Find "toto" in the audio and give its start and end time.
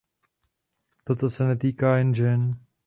1.03-1.29